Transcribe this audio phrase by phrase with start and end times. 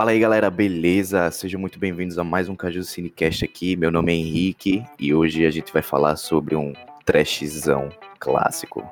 [0.00, 1.30] Fala aí galera, beleza?
[1.30, 3.76] Sejam muito bem-vindos a mais um Caju Cinecast aqui.
[3.76, 6.72] Meu nome é Henrique e hoje a gente vai falar sobre um
[7.04, 8.82] trashzão clássico.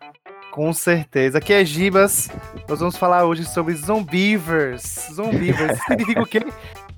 [0.52, 1.38] Com certeza.
[1.38, 2.28] Aqui é Gibas.
[2.68, 5.08] Nós vamos falar hoje sobre Zombivers.
[5.14, 5.78] Zombivers.
[5.88, 6.40] significa o quê?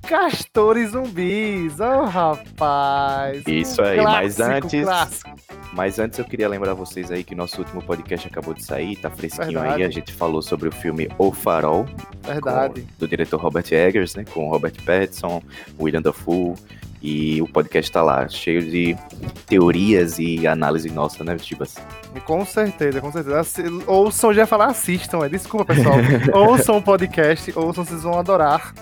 [0.01, 1.79] Castores zumbis.
[1.79, 3.43] Oh, rapaz.
[3.47, 4.83] Isso aí, clássico, mas antes.
[4.83, 5.52] Clássico.
[5.75, 9.09] Mas antes eu queria lembrar vocês aí que nosso último podcast acabou de sair, tá
[9.09, 9.81] fresquinho Verdade.
[9.81, 9.83] aí.
[9.83, 11.85] A gente falou sobre o filme O Farol.
[12.21, 12.81] Verdade.
[12.81, 14.23] Com, do diretor Robert Eggers, né?
[14.31, 15.41] Com Robert Pattinson,
[15.79, 16.53] William Dafoe.
[17.01, 18.95] E o podcast tá lá, cheio de
[19.45, 21.75] teorias e análise nossa, né, Tibas?
[22.25, 23.43] Com certeza, com certeza.
[23.87, 25.27] Ouçam, já falar, assistam, é.
[25.27, 25.97] Desculpa, pessoal.
[26.33, 28.73] ouçam o podcast, ouçam, vocês vão adorar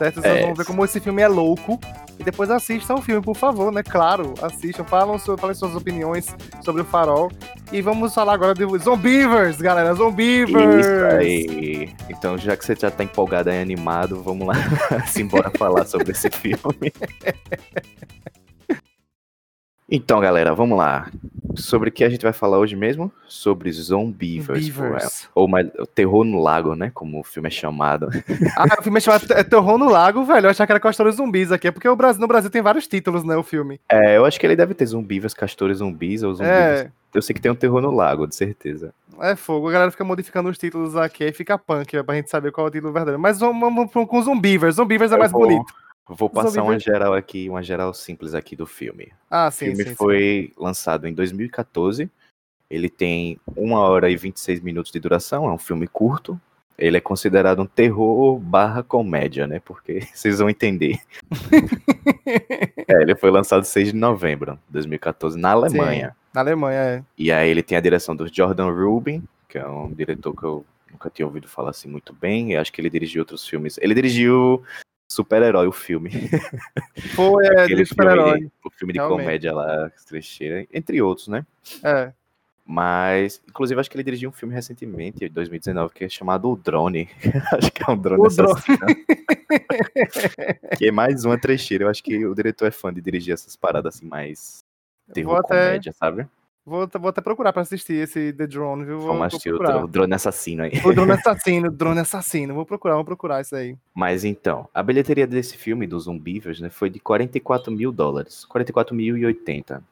[0.00, 0.22] certo?
[0.22, 0.42] Vocês é.
[0.42, 1.78] vão ver como esse filme é louco.
[2.20, 3.82] E depois assistam o filme, por favor, né?
[3.82, 7.32] Claro, assistam, falam, falem suas opiniões sobre o farol.
[7.72, 10.84] E vamos falar agora de Zombivers, galera, Zombivers!
[10.84, 11.94] Isso aí.
[12.10, 14.54] Então, já que você já tá empolgado e animado, vamos lá,
[15.08, 16.92] simbora falar sobre esse filme.
[19.90, 21.10] Então, galera, vamos lá.
[21.56, 23.12] Sobre o que a gente vai falar hoje mesmo?
[23.26, 25.28] Sobre Zombivers.
[25.34, 26.92] Ou, mais, Terror no Lago, né?
[26.94, 28.08] Como o filme é chamado.
[28.56, 30.46] Ah, o filme é chamado é Terror no Lago, velho.
[30.46, 31.66] Eu achava que era Castores Zumbis aqui.
[31.66, 33.36] É porque o Brasil, no Brasil tem vários títulos, né?
[33.36, 33.80] O filme.
[33.90, 36.50] É, eu acho que ele deve ter Zombivers, Castores Zumbis ou Zumbis.
[36.50, 36.90] É.
[37.12, 38.94] Eu sei que tem um Terror no Lago, de certeza.
[39.20, 39.68] É fogo.
[39.68, 42.66] A galera fica modificando os títulos aqui e fica punk, é pra gente saber qual
[42.66, 43.20] é o título verdadeiro.
[43.20, 44.76] Mas vamos, vamos com Zombivers.
[44.76, 45.42] Zombivers é mais vou...
[45.42, 45.72] bonito.
[46.12, 49.12] Vou passar uma geral aqui, uma geral simples aqui do filme.
[49.30, 49.66] Ah, sim.
[49.66, 50.62] O filme sim, foi sim.
[50.62, 52.10] lançado em 2014.
[52.68, 56.40] Ele tem uma hora e 26 minutos de duração, é um filme curto.
[56.76, 59.60] Ele é considerado um terror barra comédia, né?
[59.60, 60.98] Porque vocês vão entender.
[62.88, 66.08] é, ele foi lançado 6 de novembro de 2014 na Alemanha.
[66.08, 67.02] Sim, na Alemanha, é.
[67.16, 70.64] E aí ele tem a direção do Jordan Rubin, que é um diretor que eu
[70.90, 72.52] nunca tinha ouvido falar assim muito bem.
[72.52, 73.78] Eu acho que ele dirigiu outros filmes.
[73.80, 74.62] Ele dirigiu
[75.10, 76.10] super-herói o filme.
[77.14, 78.50] Foi, é, de super-herói.
[78.64, 79.24] O filme de Realmente.
[79.24, 81.44] comédia lá, trecheira, entre outros, né?
[81.82, 82.12] É.
[82.64, 86.56] Mas, inclusive, acho que ele dirigiu um filme recentemente, em 2019, que é chamado O
[86.56, 87.08] Drone.
[87.52, 88.78] acho que é um drone assassino.
[90.78, 91.84] Que é mais uma trecheira.
[91.84, 94.62] Eu acho que o diretor é fã de dirigir essas paradas assim, mais
[95.12, 96.24] terror comédia, sabe?
[96.70, 99.00] Vou, vou até procurar pra assistir esse The Drone, viu?
[99.00, 100.70] Vou, Vamos assistir o Drone Assassino aí.
[100.84, 102.54] O Drone Assassino, o Drone Assassino.
[102.54, 103.76] Vou procurar, vou procurar isso aí.
[103.92, 108.44] Mas então, a bilheteria desse filme, do Zumbivers, né, foi de 44 mil dólares.
[108.44, 109.82] 44 mil e 80.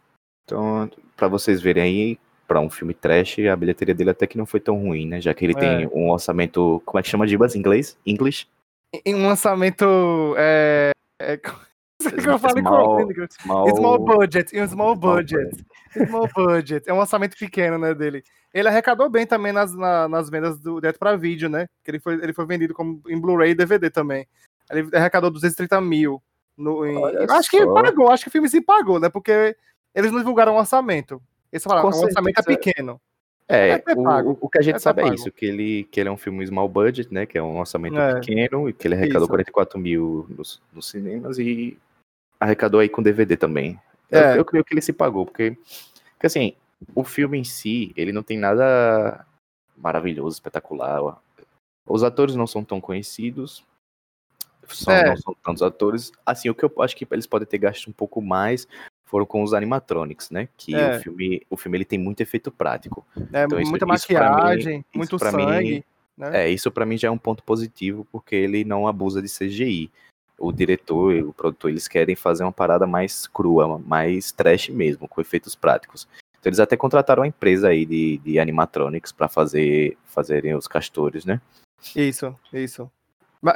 [0.44, 4.46] Então, pra vocês verem aí, pra um filme trash, a bilheteria dele até que não
[4.46, 5.20] foi tão ruim, né?
[5.20, 5.58] Já que ele é.
[5.58, 7.98] tem um orçamento, como é que chama, Dibas, inglês?
[8.06, 8.46] English?
[9.04, 9.84] Em um orçamento,
[10.38, 10.92] é...
[11.20, 11.40] é...
[12.00, 13.08] Eu falei small,
[13.40, 15.64] small, small budget, um small budget.
[16.06, 16.88] Small budget.
[16.88, 18.22] É um orçamento pequeno, né, dele.
[18.54, 21.66] Ele arrecadou bem também nas, na, nas vendas do direto para vídeo, né?
[21.84, 24.26] Que ele foi, ele foi vendido como em Blu-ray e DVD também.
[24.70, 26.22] Ele arrecadou 230 mil.
[26.56, 27.02] No, em...
[27.30, 29.08] Acho que pagou, acho que o filme se pagou, né?
[29.08, 29.56] Porque
[29.94, 31.20] eles não divulgaram o orçamento.
[31.52, 33.00] Eles falaram, o orçamento é pequeno.
[33.48, 36.10] É, é o, o, que a gente é sabe é isso, que ele, que ele
[36.10, 37.24] é um filme small budget, né?
[37.24, 38.14] Que é um orçamento é.
[38.20, 39.30] pequeno e que ele arrecadou isso.
[39.30, 41.78] 44 mil nos, nos cinemas e
[42.40, 43.80] arrecadou aí com DVD também.
[44.10, 44.32] É.
[44.32, 45.56] Eu, eu creio que ele se pagou, porque,
[46.12, 46.54] porque assim,
[46.94, 49.26] o filme em si, ele não tem nada
[49.76, 51.18] maravilhoso, espetacular.
[51.86, 53.64] Os atores não são tão conhecidos,
[54.68, 55.10] são, é.
[55.10, 56.12] não são tantos atores.
[56.24, 58.66] Assim, o que eu acho que eles podem ter gasto um pouco mais
[59.06, 60.48] foram com os animatronics, né?
[60.56, 60.96] Que é.
[60.96, 63.06] o filme, o filme ele tem muito efeito prático.
[63.32, 65.74] É, então, muita isso, maquiagem, isso mim, muito sangue.
[65.76, 65.84] Mim,
[66.16, 66.44] né?
[66.44, 69.90] É, isso para mim já é um ponto positivo, porque ele não abusa de CGI
[70.38, 75.08] o diretor e o produtor, eles querem fazer uma parada mais crua, mais trash mesmo,
[75.08, 76.06] com efeitos práticos.
[76.38, 81.24] Então eles até contrataram uma empresa aí de, de animatronics para fazer fazerem os castores,
[81.24, 81.40] né?
[81.94, 82.90] Isso, isso.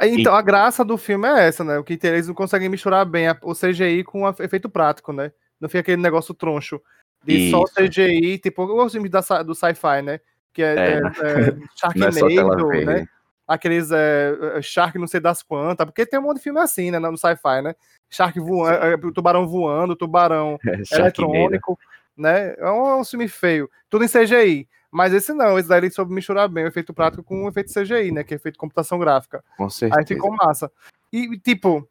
[0.01, 0.37] Então, e...
[0.37, 1.77] a graça do filme é essa, né?
[1.77, 5.31] O que eles não conseguem misturar bem o CGI com o efeito prático, né?
[5.59, 6.81] Não fica aquele negócio troncho
[7.23, 7.51] de Isso.
[7.51, 9.11] só CGI, tipo os filmes
[9.45, 10.19] do sci-fi, né?
[10.53, 13.07] Que é, é, é, é Sharknado, é né?
[13.47, 16.99] Aqueles é, Shark não sei das quantas, porque tem um monte de filme assim, né,
[16.99, 17.75] no sci-fi, né?
[18.09, 20.57] Shark voando, é, tubarão voando, tubarão
[20.91, 21.77] eletrônico,
[22.17, 22.55] né?
[22.57, 24.67] É um, é um, filme feio, tudo em CGI.
[24.91, 27.73] Mas esse não, esse daí ele soube misturar bem o efeito prático com o efeito
[27.73, 28.23] CGI, né?
[28.23, 29.43] Que é efeito computação gráfica.
[29.57, 29.99] Com certeza.
[29.99, 30.71] Aí ficou massa.
[31.11, 31.87] E, tipo,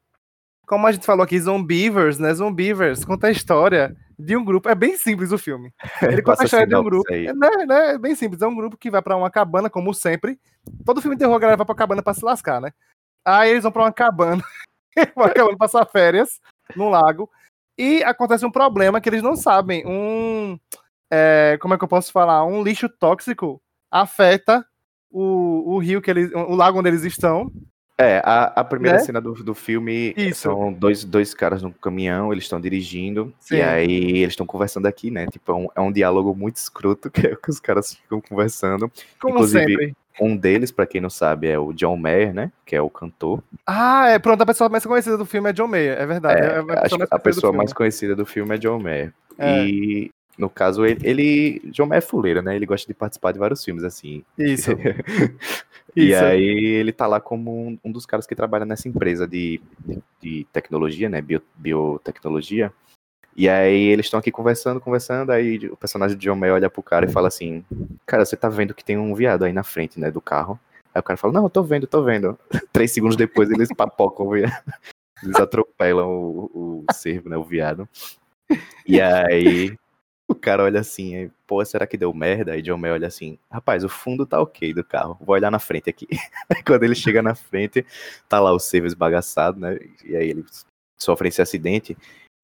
[0.65, 2.33] como a gente falou aqui, Zombivers, né?
[2.33, 4.69] Zombivers conta a história de um grupo.
[4.69, 5.73] É bem simples o filme.
[6.01, 7.13] Ele conta a história de um grupo.
[7.13, 8.41] É, né, né, é bem simples.
[8.41, 10.39] É um grupo que vai para uma cabana, como sempre.
[10.85, 12.71] Todo filme de terror a galera vai pra cabana pra se lascar, né?
[13.25, 14.43] Aí eles vão pra uma cabana.
[15.15, 16.39] uma cabana passar férias
[16.75, 17.29] num lago.
[17.77, 19.83] E acontece um problema que eles não sabem.
[19.85, 20.59] Um.
[21.11, 22.45] É, como é que eu posso falar?
[22.45, 23.61] Um lixo tóxico
[23.91, 24.65] afeta
[25.11, 26.31] o, o rio que eles.
[26.33, 27.51] o lago onde eles estão
[27.97, 29.03] É, a, a primeira né?
[29.03, 30.41] cena do, do filme Isso.
[30.41, 33.57] são dois, dois caras no caminhão, eles estão dirigindo, Sim.
[33.57, 35.27] e aí eles estão conversando aqui, né?
[35.27, 38.91] Tipo, é um, é um diálogo muito escroto que é que os caras ficam conversando.
[39.19, 39.95] Como Inclusive, sempre.
[40.19, 42.51] Um deles, para quem não sabe, é o John Mayer, né?
[42.65, 43.43] Que é o cantor.
[43.65, 46.41] Ah, é pronto, a pessoa mais conhecida do filme é John Mayer, é verdade.
[46.41, 49.13] É, é a pessoa, mais, a pessoa mais conhecida do filme é John Mayer.
[49.37, 49.65] É.
[49.65, 51.61] E no caso, ele, ele.
[51.71, 52.55] John Mayer é fuleiro, né?
[52.55, 54.23] Ele gosta de participar de vários filmes, assim.
[54.37, 54.71] Isso.
[55.95, 56.23] e Isso.
[56.23, 60.01] aí ele tá lá como um, um, dos caras que trabalha nessa empresa de, de,
[60.21, 61.21] de tecnologia, né?
[61.21, 62.73] Bio, biotecnologia.
[63.35, 66.83] E aí eles estão aqui conversando, conversando, aí o personagem de John Mayer olha pro
[66.83, 67.65] cara e fala assim,
[68.05, 70.59] cara, você tá vendo que tem um viado aí na frente, né, do carro.
[70.93, 72.37] Aí o cara fala, não, eu tô vendo, tô vendo.
[72.71, 74.53] Três segundos depois eles papocam o viado.
[75.23, 77.87] Eles atropelam o, o cervo, né, o viado.
[78.85, 79.73] E aí
[80.27, 82.53] o cara olha assim, pô, será que deu merda?
[82.53, 85.59] Aí John Mayer olha assim, rapaz, o fundo tá ok do carro, vou olhar na
[85.59, 86.07] frente aqui.
[86.49, 87.85] Aí quando ele chega na frente,
[88.29, 90.45] tá lá o cervo esbagaçado, né, e aí ele
[90.97, 91.97] sofre esse acidente.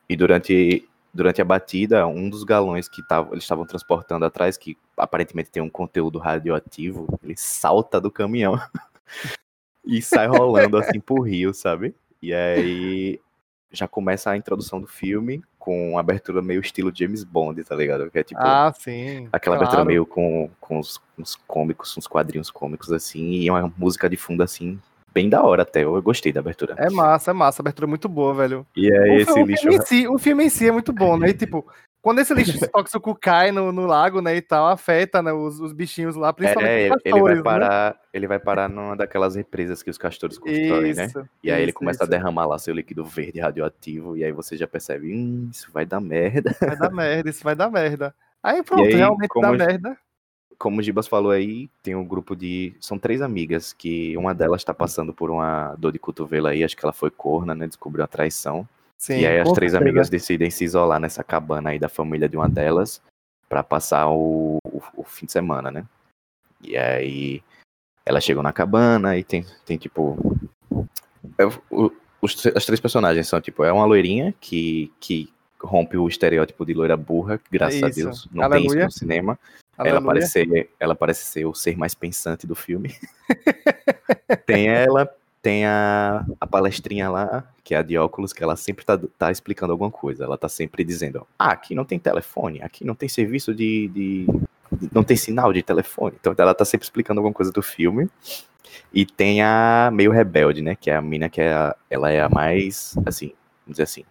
[0.07, 4.77] E durante, durante a batida, um dos galões que tava, eles estavam transportando atrás, que
[4.97, 8.59] aparentemente tem um conteúdo radioativo, ele salta do caminhão
[9.85, 11.95] e sai rolando assim pro rio, sabe?
[12.21, 13.19] E aí
[13.71, 18.09] já começa a introdução do filme com uma abertura meio estilo James Bond, tá ligado?
[18.09, 18.41] Que é tipo.
[18.41, 19.29] Ah, sim.
[19.31, 19.69] Aquela claro.
[19.69, 24.17] abertura meio com, com uns, uns cômicos, uns quadrinhos cômicos assim, e uma música de
[24.17, 24.79] fundo assim,
[25.13, 25.83] bem da hora até.
[25.83, 26.73] Eu gostei da abertura.
[26.75, 27.61] É massa, é massa.
[27.61, 28.65] A abertura é muito boa, velho.
[28.75, 29.61] E é o, esse o lixo.
[29.61, 31.29] Filme si, o filme em si é muito bom, né?
[31.29, 31.63] E, tipo,
[32.01, 35.73] quando esse lixo tóxico cai no, no lago, né, e tal, afeta, né, os, os
[35.73, 37.43] bichinhos lá, principalmente é, os castores, ele vai né?
[37.43, 37.99] parar, né?
[38.13, 41.11] ele vai parar numa daquelas represas que os castores constroem, né?
[41.43, 42.13] E aí isso, ele começa isso.
[42.13, 45.85] a derramar lá seu líquido verde radioativo, e aí você já percebe, hum, isso vai
[45.85, 46.55] dar merda.
[46.59, 48.15] Vai dar merda, isso vai dar merda.
[48.41, 49.97] Aí pronto, aí, realmente dá merda
[50.59, 52.75] como o Gibas falou aí, tem um grupo de.
[52.81, 56.75] São três amigas, que uma delas tá passando por uma dor de cotovelo aí, acho
[56.75, 57.65] que ela foi corna, né?
[57.65, 58.67] Descobriu a traição.
[58.99, 59.77] Sim, e aí as três certeza.
[59.77, 63.01] amigas decidem se isolar nessa cabana aí da família de uma delas
[63.47, 65.85] para passar o, o, o, fim de semana, né?
[66.61, 67.41] E aí
[68.05, 70.17] elas chegam na cabana e tem, tem tipo.
[71.37, 71.91] É, o,
[72.21, 75.31] os, as três personagens são, tipo, é uma loirinha que, que
[75.61, 77.85] rompe o estereótipo de loira burra, graças isso.
[77.85, 78.27] a Deus.
[78.33, 78.69] Não Aleluia.
[78.69, 79.39] tem isso no cinema.
[79.77, 82.93] Ela parece, ser, ela parece ser o ser mais pensante do filme.
[84.45, 85.09] tem ela,
[85.41, 89.31] tem a, a palestrinha lá, que é a de óculos, que ela sempre tá, tá
[89.31, 90.23] explicando alguma coisa.
[90.25, 94.27] Ela tá sempre dizendo: ah, aqui não tem telefone, aqui não tem serviço de, de,
[94.91, 96.15] não tem sinal de telefone.
[96.19, 98.09] Então ela tá sempre explicando alguma coisa do filme.
[98.93, 100.75] E tem a meio rebelde, né?
[100.75, 103.33] Que é a mina que é a, ela é a mais, assim,
[103.65, 104.03] vamos dizer assim,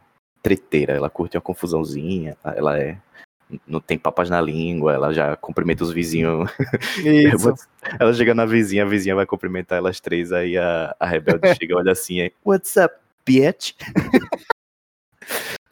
[0.43, 0.95] treteira.
[0.95, 2.99] Ela curte uma confusãozinha, ela é
[3.67, 6.51] não tem papas na língua, ela já cumprimenta os vizinhos.
[6.99, 7.55] Isso.
[7.99, 11.77] ela chega na vizinha, a vizinha vai cumprimentar elas três, aí a, a rebelde chega,
[11.77, 13.75] olha assim, aí, what's up, bitch?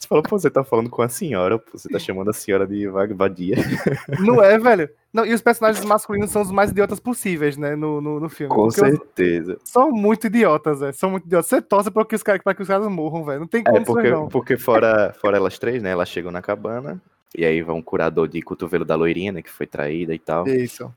[0.07, 2.65] Você falou, pô, você tá falando com a senhora, pô, você tá chamando a senhora
[2.65, 3.57] de vadia.
[4.21, 4.89] Não é, velho?
[5.13, 8.55] Não, e os personagens masculinos são os mais idiotas possíveis, né, no, no, no filme.
[8.55, 9.59] Com certeza.
[9.65, 10.95] São muito idiotas, velho.
[10.95, 11.47] São muito idiotas.
[11.47, 13.41] Você torce pra que os caras, pra que os caras morram, velho.
[13.41, 14.29] Não tem como é, porque, não.
[14.29, 17.01] Porque fora, fora elas três, né, elas chegam na cabana,
[17.37, 20.49] e aí vai um curador de cotovelo da loirinha, né, que foi traída e tal.
[20.49, 20.93] Isso.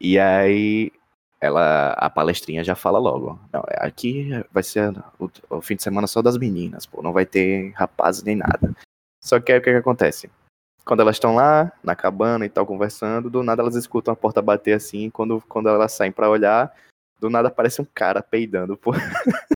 [0.00, 0.90] E aí
[1.40, 3.38] ela, a palestrinha já fala logo.
[3.52, 7.12] Não, é, aqui vai ser o, o, fim de semana só das meninas, pô, não
[7.12, 8.74] vai ter rapazes nem nada.
[9.22, 10.28] Só que aí o que, que acontece?
[10.84, 14.42] Quando elas estão lá, na cabana e tal, conversando, do nada elas escutam a porta
[14.42, 16.74] bater assim, quando, quando elas saem para olhar,
[17.20, 18.92] do nada aparece um cara peidando, pô.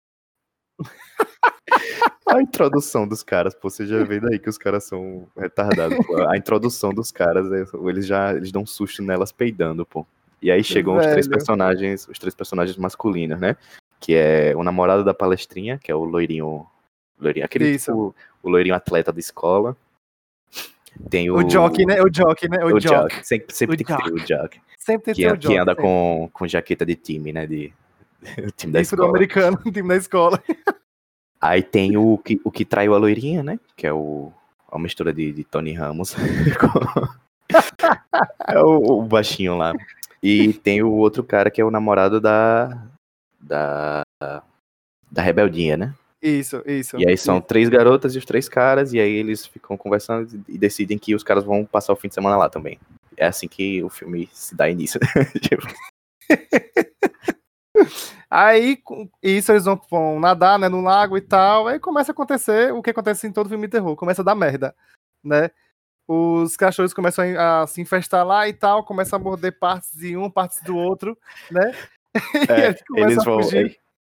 [2.27, 5.97] A introdução dos caras, pô, você já vê daí que os caras são retardados.
[6.05, 6.27] Pô.
[6.27, 10.05] A introdução dos caras, é, eles já eles dão um susto nelas peidando, pô.
[10.41, 11.07] E aí chegam Velho.
[11.07, 13.55] os três personagens, os três personagens masculinos, né?
[13.99, 16.65] Que é o namorado da palestrinha, que é o loirinho,
[17.19, 17.91] loirinho aquele Isso.
[17.91, 19.75] tipo, o loirinho atleta da escola.
[21.09, 21.35] Tem o...
[21.35, 22.01] O jockey, né?
[22.01, 22.63] O jockey, né?
[22.63, 22.87] O, o jockey.
[22.87, 23.25] jockey.
[23.25, 24.03] Sempre, sempre o tem jockey.
[24.03, 24.61] que ter o jockey.
[24.77, 25.47] Sempre tem que, ter o jockey.
[25.47, 27.45] Que anda com, com jaqueta de time, né?
[27.47, 27.73] De,
[28.45, 29.09] o time da Isso escola.
[29.09, 30.43] do americano, o time da escola.
[31.39, 33.59] Aí tem o que, o que traiu a loirinha, né?
[33.75, 34.31] Que é o,
[34.71, 36.15] a mistura de, de Tony Ramos.
[38.47, 39.73] é o, o, baixinho lá.
[40.21, 42.83] E tem o outro cara que é o namorado da.
[43.39, 44.01] Da.
[45.09, 45.93] Da rebeldinha, né?
[46.21, 46.99] Isso, isso.
[46.99, 50.57] E aí são três garotas e os três caras, e aí eles ficam conversando e
[50.57, 52.77] decidem que os caras vão passar o fim de semana lá também.
[53.15, 54.99] É assim que o filme se dá início.
[55.39, 55.65] tipo...
[58.29, 58.77] Aí,
[59.23, 62.81] isso eles vão, vão, nadar, né, no lago e tal, aí começa a acontecer o
[62.81, 64.75] que acontece em todo filme de terror, começa a dar merda,
[65.23, 65.49] né?
[66.05, 70.29] Os cachorros começam a se infestar lá e tal, começam a morder partes de um,
[70.29, 71.17] partes do outro,
[71.51, 71.73] né?
[72.49, 73.39] É, eles, vão,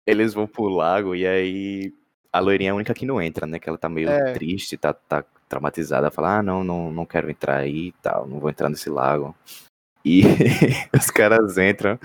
[0.07, 1.91] eles vão pro lago e aí
[2.31, 3.59] a loirinha é a única que não entra, né?
[3.59, 4.35] Que ela tá meio é.
[4.35, 6.11] triste, tá, tá traumatizada.
[6.11, 9.35] Fala, ah, não, não, não quero entrar aí e tal, não vou entrar nesse lago.
[10.05, 10.23] E
[10.93, 11.99] os caras entram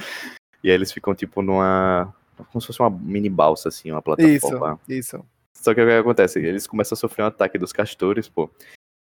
[0.64, 2.14] e aí eles ficam tipo numa.
[2.52, 4.80] Como se fosse uma mini balsa, assim, uma plataforma.
[4.88, 5.26] Isso, isso.
[5.54, 6.40] Só que o que acontece?
[6.40, 8.50] Eles começam a sofrer um ataque dos castores, pô.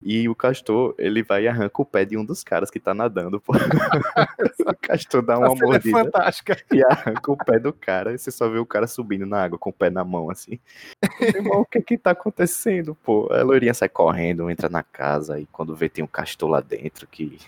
[0.02, 2.94] E o castor, ele vai e arranca o pé de um dos caras que tá
[2.94, 3.54] nadando, pô.
[4.66, 6.00] o castor dá uma é mordida.
[6.00, 6.58] É fantástica.
[6.72, 8.14] E arranca o pé do cara.
[8.14, 10.60] E você só vê o cara subindo na água com o pé na mão, assim.
[11.20, 13.28] Irmão, o que que tá acontecendo, pô?
[13.32, 15.40] A loirinha sai correndo, entra na casa.
[15.40, 17.40] E quando vê, tem um castor lá dentro que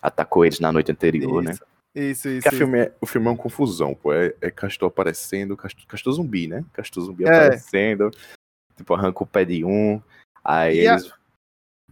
[0.00, 1.52] atacou eles na noite anterior, né?
[1.52, 1.62] isso.
[1.62, 1.73] né?
[1.94, 2.48] Isso, isso.
[2.48, 2.56] isso.
[2.56, 4.12] Filme é, o filme é uma confusão, pô.
[4.12, 6.64] É, é castor aparecendo, castor, castor zumbi, né?
[6.72, 7.28] Castor zumbi é.
[7.28, 8.10] aparecendo.
[8.76, 10.02] Tipo, arranca o pé de um.
[10.42, 11.10] Aí e eles.
[11.10, 11.24] A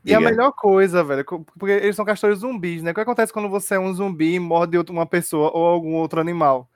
[0.04, 2.90] e a melhor coisa, velho, porque eles são castores zumbis, né?
[2.90, 6.20] O que acontece quando você é um zumbi e morde uma pessoa ou algum outro
[6.20, 6.68] animal?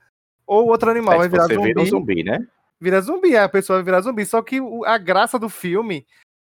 [0.47, 1.64] Ou outro animal é, vai virar zumbi.
[1.64, 2.47] Vira um zumbi, né?
[2.80, 4.25] Vira zumbi, a pessoa vai virar zumbi.
[4.25, 6.06] Só que a graça do filme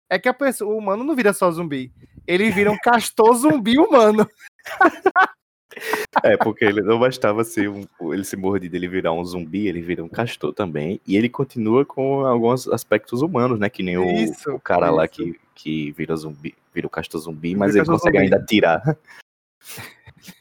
[0.10, 1.92] é que a pessoa, o humano não vira só zumbi.
[2.26, 4.26] Ele vira um castor zumbi humano.
[6.24, 9.82] É, porque ele não bastava ser um, ele se morder dele virar um zumbi, ele
[9.82, 11.00] vira um castor também.
[11.06, 13.70] E ele continua com alguns aspectos humanos, né?
[13.70, 14.96] Que nem o, isso, o cara isso.
[14.96, 18.34] lá que, que vira zumbi, vira o castor zumbi, mas ele consegue zumbi.
[18.34, 18.98] ainda tirar.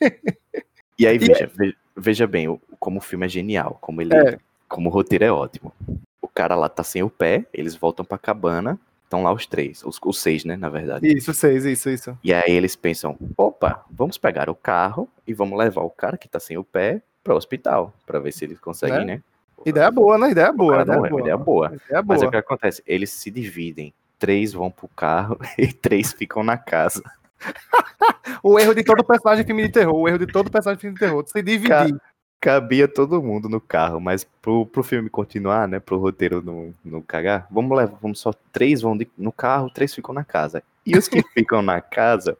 [0.98, 1.50] e aí, veja,
[1.96, 4.14] veja bem como o filme é genial, como ele.
[4.14, 4.38] É.
[4.68, 5.72] Como o roteiro é ótimo.
[6.20, 9.82] O cara lá tá sem o pé, eles voltam pra cabana, Estão lá os três,
[9.84, 11.08] os, os, seis, né, na verdade.
[11.08, 12.18] Isso, seis, isso, isso.
[12.22, 16.28] E aí eles pensam, opa, vamos pegar o carro e vamos levar o cara que
[16.28, 19.04] tá sem o pé para o hospital, para ver se eles conseguem, é.
[19.04, 19.22] né?
[19.64, 20.30] Ideia boa, né?
[20.30, 20.82] Ideia boa.
[20.82, 21.20] Ideia, boa.
[21.20, 21.66] ideia boa.
[21.68, 22.04] Ideia boa.
[22.04, 23.94] Mas o que acontece, eles se dividem.
[24.18, 27.02] Três vão pro carro e três ficam na casa.
[28.42, 30.82] o erro de todo personagem de filme de terror, o erro de todo personagem de
[30.82, 31.98] filme de terror, se dividir
[32.40, 37.02] cabia todo mundo no carro, mas pro, pro filme continuar, né, pro roteiro não, não
[37.02, 40.62] cagar, vamos levar, vamos só três vão de, no carro, três ficam na casa.
[40.86, 42.36] E os que ficam na casa,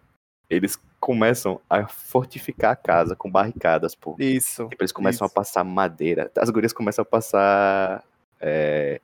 [0.48, 4.16] eles começam a fortificar a casa com barricadas, pô.
[4.18, 4.68] Isso.
[4.68, 5.32] Tipo, eles começam isso.
[5.32, 8.04] a passar madeira, as gurias começam a passar
[8.40, 9.00] é,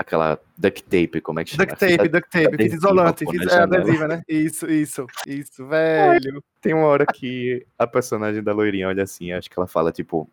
[0.00, 1.66] aquela duct tape, como é que chama?
[1.66, 4.22] Duct tape, duct tape, fita isolante, fita, é adesiva, né?
[4.26, 6.42] Isso, isso, isso, velho.
[6.60, 10.28] Tem uma hora que a personagem da loirinha olha assim, acho que ela fala, tipo,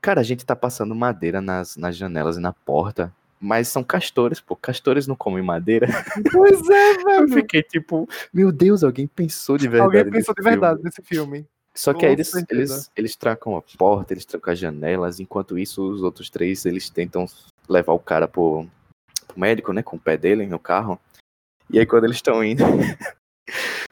[0.00, 4.40] cara, a gente tá passando madeira nas, nas janelas e na porta, mas são castores,
[4.40, 5.86] pô, castores não comem madeira.
[6.32, 7.22] Pois é, velho.
[7.22, 9.98] Eu fiquei tipo, meu Deus, alguém pensou de verdade.
[9.98, 10.84] Alguém pensou de verdade filme.
[10.84, 11.46] nesse filme.
[11.74, 15.82] Só que aí eles, eles, eles tracam a porta, eles tracam as janelas, enquanto isso
[15.90, 17.26] os outros três, eles tentam
[17.68, 18.66] levar o cara pro,
[19.32, 21.00] pro médico, né, com o pé dele no carro.
[21.70, 22.62] E aí quando eles estão indo,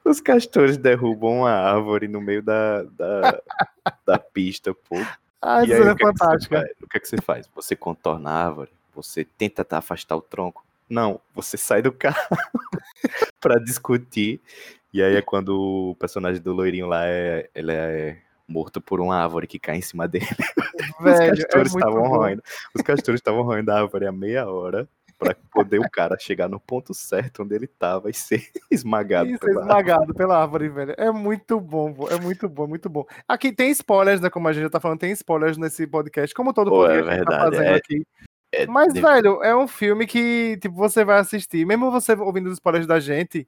[0.04, 3.42] os castores derrubam uma árvore no meio da, da,
[4.06, 4.96] da pista, pô.
[5.42, 6.70] Ah, isso é fantástica.
[6.82, 7.48] o que é que você faz?
[7.54, 10.64] Você contorna a árvore, você tenta afastar o tronco.
[10.88, 12.18] Não, você sai do carro
[13.40, 14.40] para discutir.
[14.92, 19.16] E aí é quando o personagem do loirinho lá é, ele é morto por uma
[19.16, 20.26] árvore que cai em cima dele.
[21.00, 22.42] Velho, os castores é estavam roendo.
[22.74, 24.88] Os castores estavam roendo a árvore há meia hora
[25.20, 29.38] para poder o cara chegar no ponto certo onde ele tava e ser esmagado e
[29.38, 30.16] pela esmagado árvore.
[30.18, 30.94] pela árvore, velho.
[30.96, 33.04] É muito bom, é muito bom, muito bom.
[33.28, 34.30] Aqui tem spoilers, né?
[34.30, 37.16] Como a gente já tá falando, tem spoilers nesse podcast, como todo Pô, podcast é
[37.16, 38.06] verdade, tá fazendo é, aqui.
[38.50, 39.00] É, Mas, de...
[39.00, 42.98] velho, é um filme que, tipo, você vai assistir, mesmo você ouvindo os spoilers da
[42.98, 43.46] gente,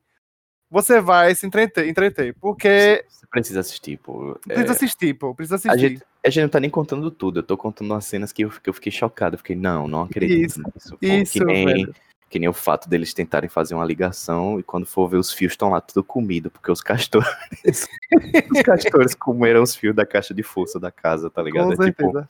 [0.73, 3.05] você vai se entreter, entreter porque...
[3.07, 4.38] Você precisa assistir, pô.
[4.43, 4.71] Precisa é...
[4.71, 5.75] assistir, pô, precisa assistir.
[5.75, 8.43] A gente, a gente não tá nem contando tudo, eu tô contando umas cenas que
[8.43, 10.99] eu, que eu fiquei chocado, eu fiquei, não, não acredito isso, nisso.
[11.02, 11.95] Isso, que nem, velho.
[12.31, 15.52] Que nem o fato deles tentarem fazer uma ligação e quando for ver os fios
[15.52, 17.29] estão lá tudo comido, porque os castores...
[18.50, 21.75] os castores comeram os fios da caixa de força da casa, tá ligado?
[21.75, 22.26] É, tipo,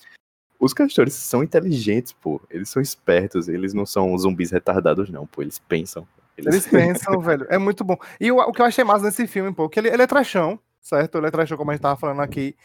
[0.58, 2.40] os castores são inteligentes, pô.
[2.50, 5.42] Eles são espertos, eles não são zumbis retardados, não, pô.
[5.42, 6.06] Eles pensam.
[6.42, 7.46] Eles, eles pensam, velho.
[7.48, 7.96] É muito bom.
[8.20, 10.58] E o, o, que eu achei massa nesse filme, pô, que ele, ele é trachão,
[10.80, 11.18] certo?
[11.18, 12.56] Ele é trachão, como a gente tava falando aqui.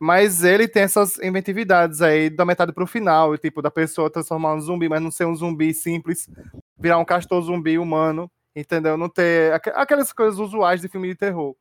[0.00, 4.60] Mas ele tem essas inventividades aí da metade pro final, tipo, da pessoa transformar um
[4.60, 6.30] zumbi, mas não ser um zumbi simples,
[6.78, 8.96] virar um castor zumbi humano, entendeu?
[8.96, 11.56] Não ter aquelas coisas usuais de filme de terror.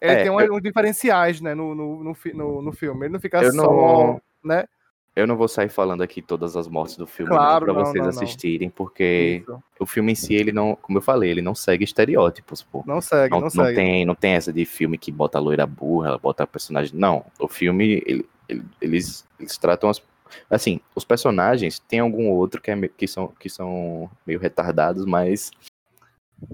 [0.00, 0.60] Ele é, tem uns eu...
[0.60, 3.06] diferenciais, né, no, no, no, no, no filme.
[3.06, 4.22] Ele não fica eu só, não...
[4.44, 4.64] né?
[5.18, 8.08] Eu não vou sair falando aqui todas as mortes do filme claro, para vocês não,
[8.08, 9.60] assistirem, porque Isso.
[9.80, 12.84] o filme em si, ele não, como eu falei, ele não segue estereótipos, pô.
[12.86, 13.74] Não segue, não, não, não segue.
[13.74, 16.92] Tem, não tem essa de filme que bota a loira burra, bota a personagem.
[16.94, 20.00] Não, o filme, ele, ele, eles, eles tratam as.
[20.48, 25.50] Assim, os personagens tem algum outro que, é, que, são, que são meio retardados, mas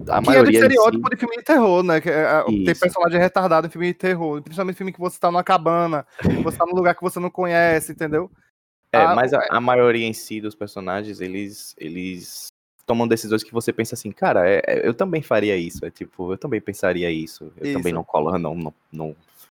[0.09, 1.09] a que maioria é do estereótipo si...
[1.11, 2.01] de filme de terror, né?
[2.01, 4.41] Que é, tem personagem retardado em filme de terror.
[4.41, 6.03] Principalmente filme que você tá numa cabana,
[6.43, 8.31] você tá num lugar que você não conhece, entendeu?
[8.95, 12.47] É, a, mas a, a, maioria em si dos personagens, eles, eles
[12.85, 15.85] tomam decisões que você pensa assim, cara, é, é, eu também faria isso.
[15.85, 17.51] É tipo, eu também pensaria isso.
[17.57, 17.77] Eu isso.
[17.77, 19.15] também não, colo, não, não, não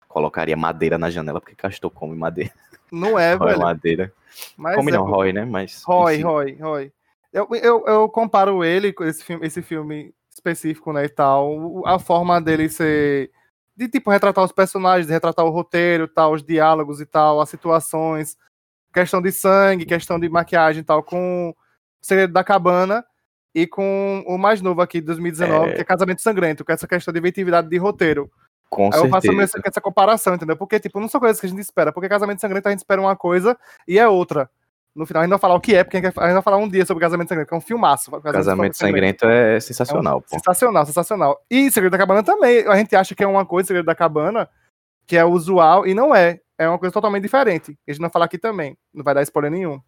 [0.09, 2.53] colocaria madeira na janela, porque Castor come madeira.
[2.91, 3.59] Não é, velho.
[3.59, 4.13] madeira.
[4.57, 5.45] Mas come é, não, Roy, né?
[5.45, 5.83] Mas.
[5.83, 6.93] Roy, Roy, Roy.
[7.33, 11.99] Eu, eu, eu comparo ele com esse filme, esse filme específico, né, e tal, a
[11.99, 13.31] forma dele ser
[13.77, 17.49] de tipo retratar os personagens, de retratar o roteiro, tal, os diálogos e tal, as
[17.51, 18.37] situações,
[18.97, 21.55] questão de sangue, questão de maquiagem e tal, com o
[22.01, 23.05] Segredo da Cabana
[23.55, 25.73] e com o mais novo aqui de 2019, é...
[25.75, 28.31] que é Casamento Sangrento, com essa questão de inventividade de roteiro.
[28.71, 29.07] Com Aí certeza.
[29.07, 30.57] eu faço essa, essa comparação, entendeu?
[30.57, 31.93] Porque, tipo, não são coisas que a gente espera.
[31.93, 34.51] Porque Casamento Sangrento a gente espera uma coisa e é outra.
[34.95, 36.69] No final a gente vai falar o que é, porque a gente vai falar um
[36.69, 38.11] dia sobre Casamento Sangrento, que é um filmaço.
[38.11, 40.29] Casamento, Casamento Sangrento é sensacional, é um, pô.
[40.31, 41.45] Sensacional, sensacional.
[41.51, 42.67] E Segredo da Cabana também.
[42.67, 44.49] A gente acha que é uma coisa, Segredo da Cabana,
[45.07, 46.41] que é usual, e não é.
[46.59, 47.79] É uma coisa totalmente diferente.
[47.87, 48.77] A gente vai falar aqui também.
[48.93, 49.81] Não vai dar spoiler nenhum.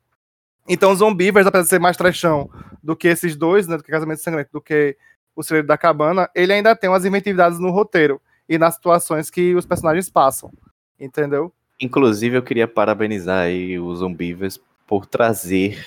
[0.69, 2.51] Então, Zombivers, apesar de ser mais trechão
[2.83, 4.97] do que esses dois, né, do que Casamento Sangrento, do que
[5.35, 9.55] o Segredo da Cabana, ele ainda tem umas inventividades no roteiro e nas situações que
[9.55, 10.53] os personagens passam.
[11.01, 11.53] Entendeu?
[11.81, 15.87] Inclusive, eu queria parabenizar aí os Zombivers por trazer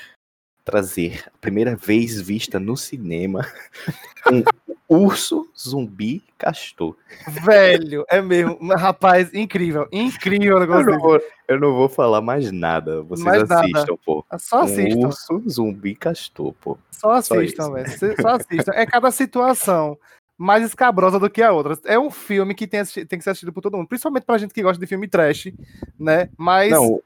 [0.63, 3.41] trazer a primeira vez vista no cinema
[4.31, 4.43] um
[4.91, 6.95] urso zumbi castor.
[7.27, 8.57] Velho, é mesmo.
[8.75, 10.89] Rapaz, incrível, incrível o negócio.
[10.89, 13.01] Eu não, vou, eu não vou falar mais nada.
[13.03, 13.97] Vocês mais assistam, nada.
[14.05, 14.25] pô.
[14.37, 14.99] Só assistam.
[14.99, 16.77] Um urso zumbi castor, pô.
[16.91, 17.89] Só assistam, velho.
[18.21, 18.73] Só assistam.
[18.73, 19.97] É cada situação
[20.37, 21.77] mais escabrosa do que a outra.
[21.85, 24.53] É um filme que tem, tem que ser assistido por todo mundo, principalmente pra gente
[24.53, 25.53] que gosta de filme trash,
[25.97, 26.29] né?
[26.37, 26.71] Mas.
[26.71, 27.01] Não,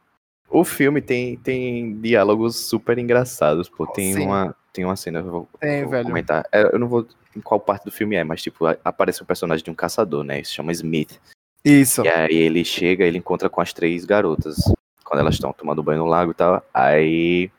[0.50, 3.86] o filme tem, tem diálogos super engraçados, pô.
[3.86, 4.26] Tem Sim.
[4.26, 6.06] uma, tem uma cena, eu vou, tem, vou velho.
[6.06, 6.46] comentar.
[6.52, 9.64] É, eu não vou em qual parte do filme é, mas tipo, aparece um personagem
[9.64, 10.44] de um caçador, né?
[10.44, 11.20] Se chama Smith.
[11.64, 12.04] Isso.
[12.04, 14.58] E aí ele chega, ele encontra com as três garotas,
[15.04, 16.64] quando elas estão tomando banho no lago e tal.
[16.74, 17.50] Aí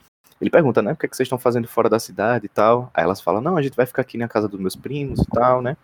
[0.41, 2.91] ele pergunta, né, o que, é que vocês estão fazendo fora da cidade e tal.
[2.95, 5.27] Aí elas falam, não, a gente vai ficar aqui na casa dos meus primos e
[5.27, 5.77] tal, né?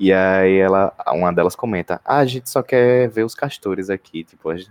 [0.00, 4.24] E aí ela, uma delas comenta, ah, a gente só quer ver os castores aqui,
[4.24, 4.70] tipo, a gente,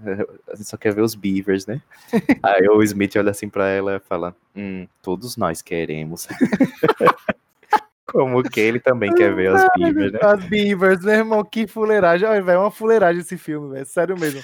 [0.52, 1.80] a gente só quer ver os beavers, né?
[2.42, 6.28] aí o Smith olha assim pra ela e fala, hum, todos nós queremos.
[8.08, 10.20] Como que ele também quer ver as beavers, né?
[10.24, 12.28] As beavers, meu irmão, que fuleiragem.
[12.28, 14.42] Olha, velho, é uma fuleiragem esse filme, velho, sério mesmo.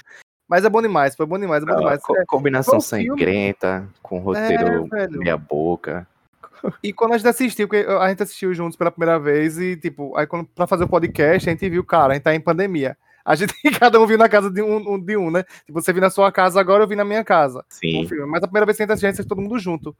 [0.48, 2.04] Mas é bom demais, foi bom demais, é bom demais.
[2.04, 3.94] Co é, combinação sangrenta, filme.
[4.04, 6.08] com roteiro é, meia boca.
[6.84, 7.68] E quando a gente assistiu,
[8.00, 11.50] a gente assistiu juntos pela primeira vez e, tipo, aí quando, pra fazer o podcast,
[11.50, 12.98] a gente viu, cara, a gente tá em pandemia.
[13.24, 15.44] A gente, cada um viu na casa de um, de um, né?
[15.66, 17.66] Tipo, você viu na sua casa agora, eu vi na minha casa.
[17.70, 18.08] Sim.
[18.28, 19.96] Mas a primeira vez que a gente assistiu, a gente assistiu todo mundo junto.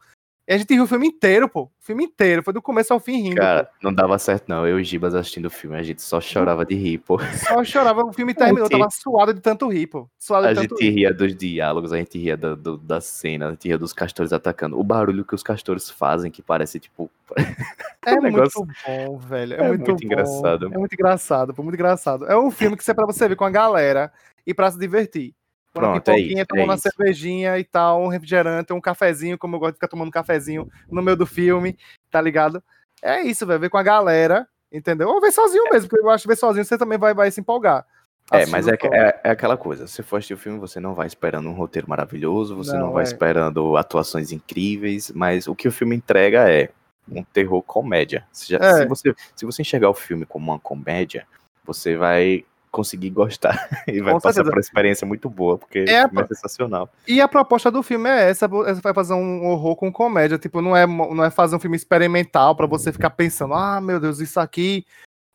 [0.48, 1.64] E a gente viu o filme inteiro, pô.
[1.64, 2.44] O filme inteiro.
[2.44, 3.38] Foi do começo ao fim rindo.
[3.38, 3.72] Cara, pô.
[3.82, 4.68] não dava certo, não.
[4.68, 7.18] Eu e Gibas assistindo o filme, a gente só chorava de rir, pô.
[7.48, 8.04] Só chorava.
[8.04, 8.78] O filme terminou, gente...
[8.78, 10.08] tava suado de tanto rir, pô.
[10.20, 10.92] Suado a gente rir.
[10.92, 14.32] ria dos diálogos, a gente ria da, do, da cena, a gente ria dos castores
[14.32, 14.80] atacando.
[14.80, 17.10] O barulho que os castores fazem, que parece, tipo.
[18.08, 18.64] É um negócio...
[18.64, 19.54] muito bom, velho.
[19.56, 20.68] É, é muito, muito engraçado.
[20.68, 21.64] É muito engraçado, pô.
[21.64, 22.26] Muito engraçado.
[22.28, 24.12] É um filme que é pra você ver com a galera
[24.46, 25.34] e pra se divertir.
[25.76, 29.60] Pronto, é isso, tomando é uma cervejinha e tal, um refrigerante, um cafezinho, como eu
[29.60, 31.78] gosto de ficar tomando um cafezinho no meio do filme,
[32.10, 32.64] tá ligado?
[33.02, 35.10] É isso, velho, ver com a galera, entendeu?
[35.10, 37.42] Ou ver sozinho mesmo, porque eu acho que ver sozinho você também vai, vai se
[37.42, 37.86] empolgar.
[38.32, 41.06] É, mas é, é, é, aquela coisa, se for assistir o filme, você não vai
[41.06, 43.08] esperando um roteiro maravilhoso, você não, não vai é.
[43.08, 46.70] esperando atuações incríveis, mas o que o filme entrega é
[47.12, 48.26] um terror comédia.
[48.32, 48.74] Se, já, é.
[48.76, 51.28] se, você, se você enxergar o filme como uma comédia,
[51.64, 54.52] você vai conseguir gostar e vai Com passar certeza.
[54.52, 56.90] por uma experiência muito boa, porque é, é sensacional.
[57.08, 60.62] E a proposta do filme é essa, você vai fazer um horror com comédia, tipo,
[60.62, 64.20] não é, não é fazer um filme experimental para você ficar pensando, ah, meu Deus,
[64.20, 64.86] isso aqui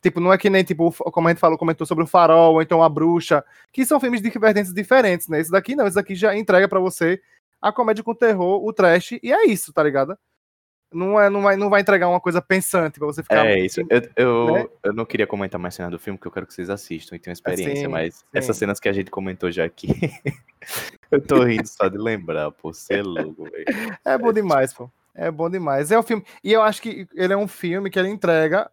[0.01, 2.61] Tipo, não é que nem, tipo, como a gente falou, comentou sobre o Farol, ou
[2.61, 5.39] então a Bruxa, que são filmes de vertentes diferentes, né?
[5.39, 7.21] Esse daqui não, esse daqui já entrega para você
[7.61, 10.17] a comédia com terror, o trash, e é isso, tá ligado?
[10.93, 13.45] Não, é, não, vai, não vai entregar uma coisa pensante pra você ficar.
[13.45, 13.81] É isso.
[13.89, 14.67] Eu, eu, né?
[14.83, 17.19] eu não queria comentar mais cena do filme, porque eu quero que vocês assistam e
[17.19, 18.25] tenham experiência, sim, mas sim.
[18.33, 19.87] essas cenas que a gente comentou já aqui.
[21.09, 23.65] eu tô rindo só de lembrar, pô, você é louco, velho.
[24.03, 24.89] É bom demais, pô.
[25.15, 25.91] É bom demais.
[25.91, 26.25] É o filme.
[26.43, 28.69] E eu acho que ele é um filme que ele entrega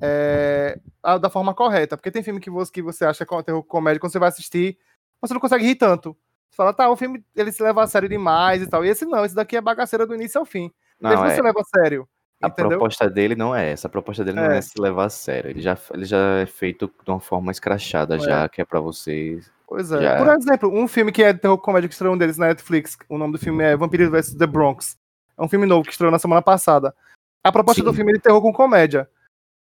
[0.00, 1.96] é, a, da forma correta.
[1.96, 4.28] Porque tem filme que você, que você acha que é terror comédia, quando você vai
[4.28, 4.78] assistir,
[5.20, 6.16] você não consegue rir tanto.
[6.50, 8.84] Você fala, tá, o filme ele se leva a sério demais e tal.
[8.84, 10.72] E esse não, esse daqui é bagaceira do início ao fim.
[11.00, 11.34] Não, Mesmo é...
[11.34, 12.08] você leva a sério.
[12.42, 13.86] A proposta dele não é essa.
[13.86, 14.42] A proposta dele é.
[14.42, 15.50] não é se levar a sério.
[15.50, 18.18] Ele já, ele já é feito de uma forma escrachada, é.
[18.18, 19.50] já, que é pra vocês.
[19.66, 20.02] Pois é.
[20.02, 20.16] Já...
[20.18, 22.96] Por exemplo, um filme que é de terror comédia que estreou um deles na Netflix.
[23.08, 24.98] O nome do filme é Vampiro vs The Bronx.
[25.36, 26.94] É um filme novo que estreou na semana passada.
[27.42, 27.86] A proposta Sim.
[27.86, 29.08] do filme é de terror com comédia.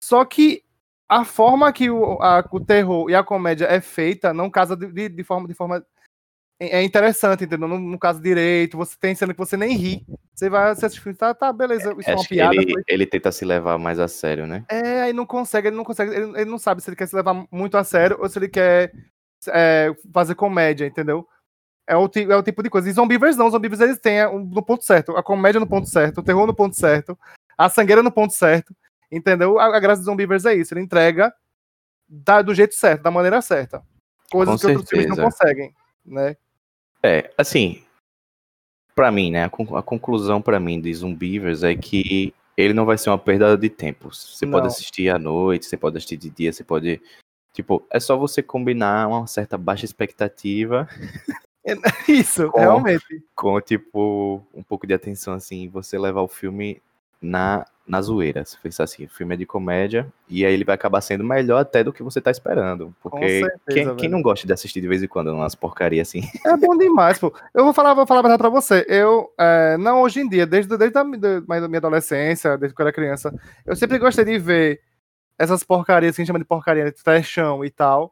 [0.03, 0.63] Só que
[1.09, 4.87] a forma que o, a, o terror e a comédia é feita não casa de,
[4.91, 5.85] de, de forma, de forma
[6.59, 7.67] é interessante, entendeu?
[7.67, 10.05] No, no, caso direito, você tem cena que você nem ri.
[10.33, 12.55] Você vai assistir filme, tá, tá, beleza, isso é, uma piada.
[12.55, 14.65] Ele, ele, tenta se levar mais a sério, né?
[14.67, 17.15] É, aí não consegue, ele não consegue, ele, ele, não sabe se ele quer se
[17.15, 18.91] levar muito a sério ou se ele quer
[19.49, 21.27] é, fazer comédia, entendeu?
[21.87, 22.89] É o, é o tipo de coisa.
[22.89, 26.19] E Zombievers não, Zombievers eles têm um, no ponto certo, a comédia no ponto certo,
[26.19, 27.17] o terror no ponto certo,
[27.55, 28.75] a sangueira no ponto certo,
[29.11, 29.59] entendeu?
[29.59, 31.31] A, a graça de Zombievers é isso, ele entrega
[32.09, 33.83] da, do jeito certo, da maneira certa.
[34.31, 34.79] Coisas Com que certeza.
[34.79, 36.35] outros filmes não conseguem, né?
[37.03, 37.83] É, assim,
[38.95, 43.11] para mim, né, a, conclusão para mim de Zumbievers é que ele não vai ser
[43.11, 44.09] uma perda de tempo.
[44.13, 44.53] Você não.
[44.53, 46.99] pode assistir à noite, você pode assistir de dia, você pode.
[47.53, 50.87] Tipo, é só você combinar uma certa baixa expectativa.
[52.07, 53.23] Isso, com, realmente.
[53.35, 56.81] Com, tipo, um pouco de atenção, assim, você levar o filme
[57.21, 58.43] na, na zoeira.
[58.43, 61.59] Se pensar assim, o filme é de comédia, e aí ele vai acabar sendo melhor
[61.59, 62.93] até do que você tá esperando.
[63.01, 66.21] Porque certeza, quem, quem, não gosta de assistir de vez em quando umas porcarias assim?
[66.45, 67.33] É bom demais, pô.
[67.53, 68.85] Eu vou falar, vou falar verdade pra você.
[68.89, 72.93] Eu, é, não hoje em dia, desde, desde a minha adolescência, desde que eu era
[72.93, 73.33] criança,
[73.65, 74.81] eu sempre gostei de ver
[75.37, 78.11] essas porcarias que a gente chama de porcaria, de trechão e tal,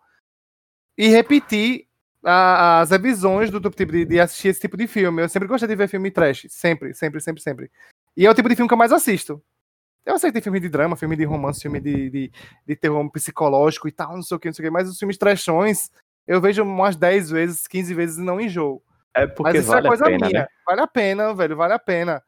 [0.98, 1.88] e repetir
[2.24, 5.22] a, as revisões do tipo de, de assistir esse tipo de filme.
[5.22, 6.48] Eu sempre gostei de ver filme trash.
[6.50, 7.72] Sempre, sempre, sempre, sempre.
[8.16, 9.42] E é o tipo de filme que eu mais assisto.
[10.06, 12.32] Eu sei que tem filme de drama, filme de romance, filme de, de,
[12.68, 15.00] de terror psicológico e tal, não sei o que, não sei o que, mas os
[15.00, 15.90] filmes trechões
[16.28, 18.82] eu vejo umas 10 vezes, 15 vezes e não enjoo.
[19.14, 20.42] É porque mas isso é vale é coisa a pena, minha.
[20.42, 20.48] Né?
[20.66, 22.24] Vale a pena, velho, vale a pena.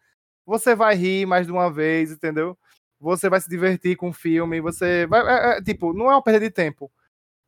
[0.45, 2.57] Você vai rir mais de uma vez, entendeu?
[2.99, 5.21] Você vai se divertir com o filme, você vai.
[5.21, 6.91] É, é, tipo, não é uma perda de tempo.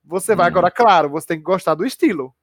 [0.03, 0.49] Você vai, hum.
[0.49, 2.35] agora, claro, você tem que gostar do estilo.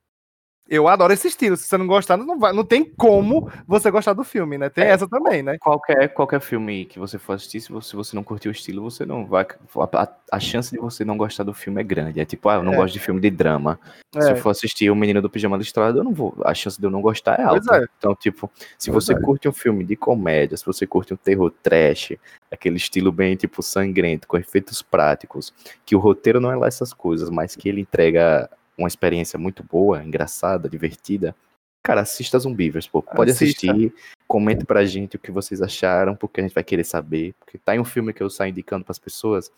[0.69, 1.57] Eu adoro esse estilo.
[1.57, 4.69] Se você não gostar, não, vai, não tem como você gostar do filme, né?
[4.69, 5.57] Tem é, essa também, né?
[5.59, 8.83] Qualquer, qualquer filme que você for assistir, se você, se você não curtir o estilo,
[8.83, 9.47] você não vai.
[9.93, 12.21] A, a, chance de você não gostar do filme é grande.
[12.21, 12.77] É tipo, ah, eu não é.
[12.77, 13.79] gosto de filme de drama.
[14.15, 14.21] É.
[14.21, 16.37] Se eu for assistir O Menino do Pijama Listrado, eu não vou.
[16.45, 17.77] A chance de eu não gostar é alta.
[17.77, 17.87] É.
[17.99, 22.15] Então, tipo, se você curte um filme de comédia, se você curte um terror trash,
[22.51, 26.93] aquele estilo bem, tipo, sangrento, com efeitos práticos, que o roteiro não é lá essas
[26.93, 31.35] coisas, mas que ele entrega uma experiência muito boa, engraçada, divertida,
[31.83, 33.01] cara, assista Zumbivers, pô.
[33.01, 33.71] Pode assista.
[33.71, 33.95] assistir,
[34.27, 37.35] comente pra gente o que vocês acharam, porque a gente vai querer saber.
[37.39, 39.53] Porque tá em um filme que eu saio indicando pras pessoas.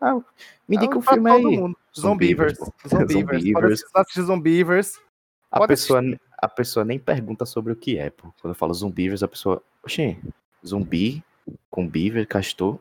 [0.00, 0.20] Ah,
[0.68, 1.42] me indica um filme aí.
[1.42, 1.76] Mundo.
[1.98, 2.58] Zumbivers.
[2.86, 3.42] Zumbivers.
[3.42, 3.82] Zumbivers.
[3.94, 5.00] assistir Zumbivers.
[5.50, 6.00] A pessoa,
[6.38, 8.32] a pessoa nem pergunta sobre o que é, pô.
[8.40, 10.16] Quando eu falo Zumbivers, a pessoa, oxê,
[10.64, 11.24] zumbi
[11.70, 12.78] com beaver, castor.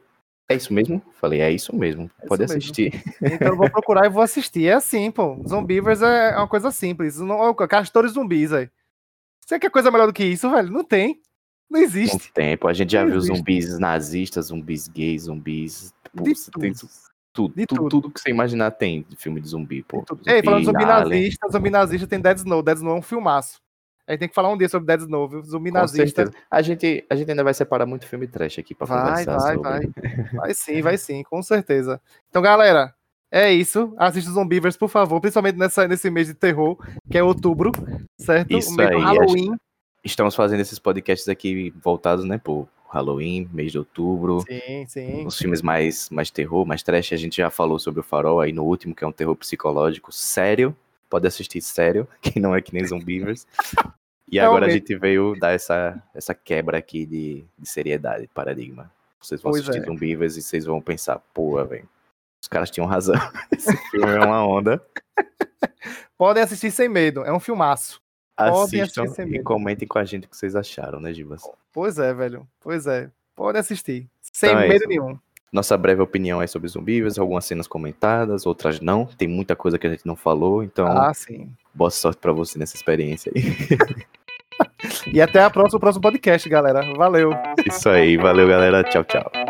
[0.50, 1.00] É isso mesmo?
[1.14, 2.10] Falei, é isso mesmo.
[2.20, 2.92] É Pode isso assistir.
[3.22, 3.36] Mesmo.
[3.36, 4.68] Então eu vou procurar e vou assistir.
[4.68, 5.40] É assim, pô.
[5.48, 7.20] Zombievers é uma coisa simples.
[7.20, 8.68] Não, castores zumbis, aí.
[9.46, 10.72] Você quer coisa melhor do que isso, velho?
[10.72, 11.22] Não tem.
[11.70, 12.14] Não existe.
[12.14, 12.68] Não tem, pô.
[12.68, 13.38] A gente já não viu existe.
[13.38, 15.94] zumbis nazistas, zumbis gays, zumbis.
[16.16, 16.62] Pô, de tudo.
[16.62, 16.74] Tem
[17.32, 18.12] tudo, de tudo, tudo.
[18.12, 20.04] que você imaginar tem de filme de zumbi, pô.
[20.10, 22.64] Zumbi, Ei, falando de zumbi nazista, zumbi nazista tem Dead Snow.
[22.64, 23.62] Dead Snow é um filmaço.
[24.10, 25.44] A gente tem que falar um dia sobre Dead Snow, viu?
[25.44, 26.32] Zumbi nazista.
[26.50, 29.56] A gente, a gente ainda vai separar muito filme trash aqui pra vai, conversar vai,
[29.56, 29.70] sobre.
[29.70, 30.54] Vai, vai.
[30.56, 32.02] sim, vai sim, com certeza.
[32.28, 32.92] Então, galera,
[33.32, 33.94] é isso.
[33.98, 36.76] Assista Zombievers, por favor, principalmente nessa, nesse mês de terror,
[37.08, 37.72] que é outubro,
[38.18, 38.58] certo?
[38.58, 39.56] Isso o mês aí, Halloween.
[40.04, 44.42] Estamos fazendo esses podcasts aqui voltados, né, por Halloween, mês de outubro.
[44.42, 45.28] Sim, sim.
[45.28, 47.14] Os filmes mais, mais terror, mais trash.
[47.14, 50.12] A gente já falou sobre o Farol aí no último, que é um terror psicológico
[50.12, 50.76] sério.
[51.08, 53.46] Pode assistir sério, que não é que nem Zombievers.
[54.32, 58.92] E agora a gente veio dar essa, essa quebra aqui de, de seriedade, paradigma.
[59.20, 59.86] Vocês vão pois assistir é.
[59.86, 61.88] Zumbivers e vocês vão pensar, pô, velho,
[62.42, 63.16] os caras tinham razão.
[63.52, 64.82] Esse filme é uma onda.
[66.18, 68.02] Podem assistir sem medo, é um filmaço.
[68.38, 71.42] Podem Assistam e comentem com a gente o que vocês acharam, né, Gibas?
[71.74, 72.48] Pois é, velho.
[72.62, 73.10] Pois é.
[73.36, 74.08] Podem assistir.
[74.22, 75.20] Sem então é medo nenhum.
[75.52, 79.06] Nossa breve opinião é sobre zumbis, algumas cenas comentadas, outras não.
[79.06, 80.88] Tem muita coisa que a gente não falou, então.
[80.88, 81.52] Ah, sim.
[81.74, 83.44] Boa sorte para você nessa experiência aí.
[85.12, 86.82] e até a próxima, o próximo podcast, galera.
[86.96, 87.32] Valeu.
[87.66, 88.84] Isso aí, valeu, galera.
[88.84, 89.49] Tchau, tchau.